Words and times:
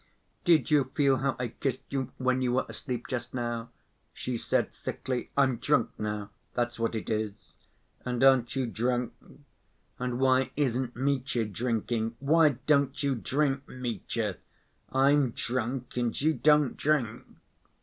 "Did 0.45 0.71
you 0.71 0.85
feel 0.95 1.17
how 1.17 1.35
I 1.37 1.49
kissed 1.49 1.83
you 1.89 2.11
when 2.17 2.41
you 2.41 2.53
were 2.53 2.65
asleep 2.67 3.05
just 3.07 3.35
now?" 3.35 3.69
she 4.15 4.35
said 4.35 4.73
thickly. 4.73 5.29
"I'm 5.37 5.57
drunk 5.57 5.91
now, 5.99 6.31
that's 6.55 6.79
what 6.79 6.95
it 6.95 7.07
is.... 7.07 7.53
And 8.03 8.23
aren't 8.23 8.55
you 8.55 8.65
drunk? 8.65 9.13
And 9.99 10.19
why 10.19 10.49
isn't 10.55 10.95
Mitya 10.95 11.45
drinking? 11.45 12.15
Why 12.17 12.49
don't 12.65 13.03
you 13.03 13.13
drink, 13.13 13.67
Mitya? 13.67 14.37
I'm 14.91 15.33
drunk, 15.35 15.95
and 15.95 16.19
you 16.19 16.33
don't 16.33 16.77
drink...." 16.77 17.23